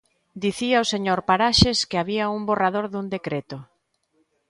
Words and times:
Dicía 0.43 0.83
o 0.83 0.89
señor 0.93 1.19
Paraxes 1.29 1.77
que 1.89 1.97
había 2.01 2.33
un 2.37 2.41
borrador 2.49 2.85
dun 2.89 3.05
decreto. 3.15 3.57